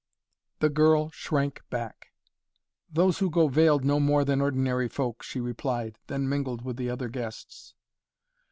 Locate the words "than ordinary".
4.25-4.87